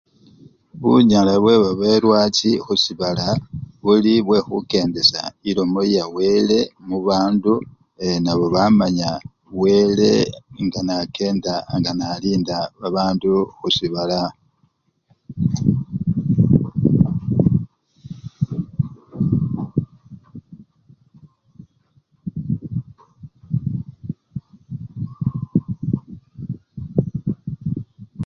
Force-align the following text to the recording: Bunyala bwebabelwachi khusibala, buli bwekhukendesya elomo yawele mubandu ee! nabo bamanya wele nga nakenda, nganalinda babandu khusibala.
Bunyala 0.81 1.33
bwebabelwachi 1.41 2.51
khusibala, 2.65 3.27
buli 3.83 4.13
bwekhukendesya 4.25 5.23
elomo 5.49 5.81
yawele 5.95 6.59
mubandu 6.87 7.53
ee! 8.07 8.17
nabo 8.23 8.45
bamanya 8.55 9.09
wele 9.59 10.11
nga 10.65 10.79
nakenda, 10.87 11.55
nganalinda 11.77 12.57
babandu 12.81 13.31
khusibala. 13.57 14.21